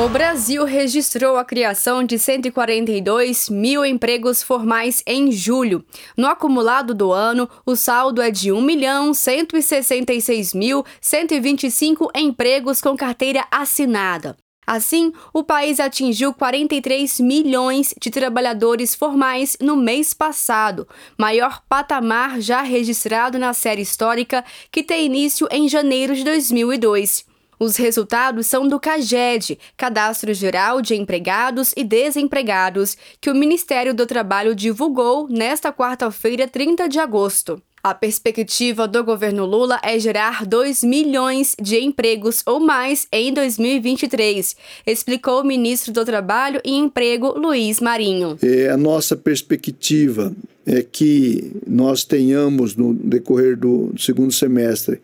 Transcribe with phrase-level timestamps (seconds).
[0.00, 5.84] O Brasil registrou a criação de 142 mil empregos formais em julho.
[6.16, 12.96] No acumulado do ano, o saldo é de 1 milhão 166 mil 125 empregos com
[12.96, 14.36] carteira assinada.
[14.64, 20.86] Assim, o país atingiu 43 milhões de trabalhadores formais no mês passado,
[21.18, 27.27] maior patamar já registrado na série histórica que tem início em janeiro de 2002.
[27.58, 34.06] Os resultados são do CAGED, Cadastro Geral de Empregados e Desempregados, que o Ministério do
[34.06, 37.60] Trabalho divulgou nesta quarta-feira, 30 de agosto.
[37.82, 44.56] A perspectiva do governo Lula é gerar 2 milhões de empregos ou mais em 2023,
[44.86, 48.36] explicou o ministro do Trabalho e Emprego, Luiz Marinho.
[48.42, 50.34] É, a nossa perspectiva
[50.66, 55.00] é que nós tenhamos, no decorrer do segundo semestre,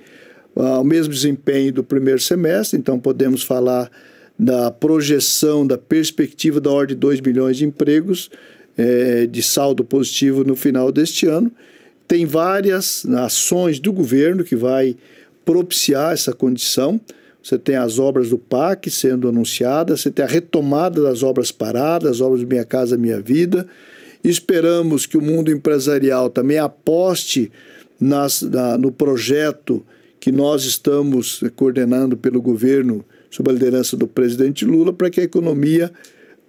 [0.57, 3.91] ah, o mesmo desempenho do primeiro semestre, então podemos falar
[4.39, 8.30] da projeção, da perspectiva da ordem de 2 milhões de empregos
[8.77, 11.51] é, de saldo positivo no final deste ano.
[12.07, 14.96] Tem várias ações do governo que vai
[15.45, 17.01] propiciar essa condição.
[17.43, 22.13] Você tem as obras do PAC sendo anunciadas, você tem a retomada das obras paradas,
[22.13, 23.66] as obras Minha Casa Minha Vida.
[24.23, 27.52] Esperamos que o mundo empresarial também aposte
[28.01, 29.85] nas, na, no projeto
[30.25, 35.25] que nós estamos coordenando pelo governo, sob a liderança do presidente Lula, para que a
[35.25, 35.93] economia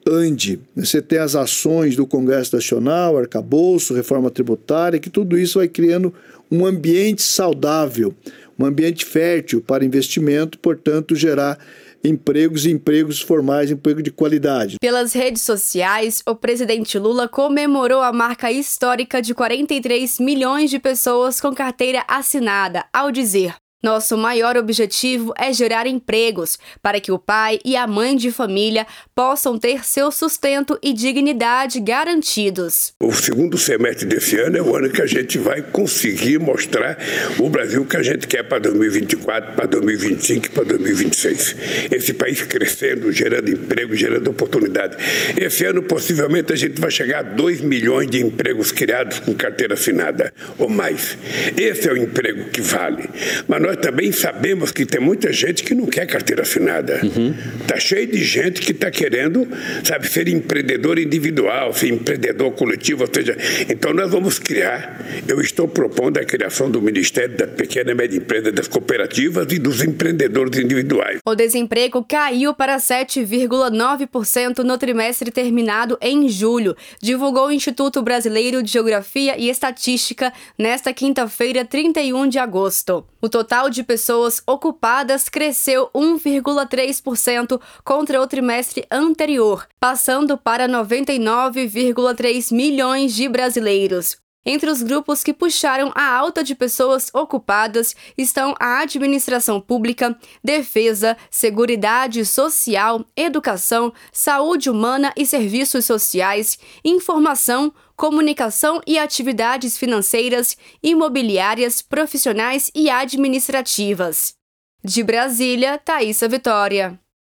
[0.08, 0.62] ande.
[0.74, 6.14] Você tem as ações do Congresso Nacional, arcabouço, reforma tributária, que tudo isso vai criando
[6.50, 8.16] um ambiente saudável,
[8.58, 11.60] um ambiente fértil para investimento, portanto, gerar
[12.02, 14.78] empregos e empregos formais, emprego de qualidade.
[14.80, 21.42] Pelas redes sociais, o presidente Lula comemorou a marca histórica de 43 milhões de pessoas
[21.42, 23.54] com carteira assinada, ao dizer:
[23.86, 28.88] nosso maior objetivo é gerar empregos para que o pai e a mãe de família
[29.14, 32.94] possam ter seu sustento e dignidade garantidos.
[33.00, 36.98] O segundo semestre desse ano é o ano que a gente vai conseguir mostrar
[37.38, 41.56] o Brasil que a gente quer para 2024, para 2025 e para 2026.
[41.92, 44.98] Esse país crescendo, gerando emprego, gerando oportunidade.
[45.40, 49.76] Esse ano, possivelmente, a gente vai chegar a 2 milhões de empregos criados com carteira
[49.76, 51.16] assinada ou mais.
[51.56, 53.08] Esse é o emprego que vale.
[53.48, 57.02] Mas nós nós também sabemos que tem muita gente que não quer carteira assinada.
[57.04, 57.34] Uhum.
[57.68, 59.48] Tá cheio de gente que está querendo,
[59.84, 63.38] sabe, ser empreendedor individual, ser empreendedor coletivo, ou seja,
[63.70, 68.18] então nós vamos criar, eu estou propondo a criação do Ministério da Pequena e Média
[68.18, 71.20] Empresa, das cooperativas e dos empreendedores individuais.
[71.26, 78.72] O desemprego caiu para 7,9% no trimestre terminado em julho, divulgou o Instituto Brasileiro de
[78.72, 83.06] Geografia e Estatística nesta quinta-feira, 31 de agosto.
[83.26, 92.54] O total total de pessoas ocupadas cresceu 1,3% contra o trimestre anterior, passando para 99,3
[92.54, 94.25] milhões de brasileiros.
[94.46, 101.18] Entre os grupos que puxaram a alta de pessoas ocupadas estão a administração pública, defesa,
[101.32, 112.70] seguridade social, educação, saúde humana e serviços sociais, informação, comunicação e atividades financeiras, imobiliárias, profissionais
[112.76, 114.36] e administrativas.
[114.84, 117.00] De Brasília, Thaisa Vitória.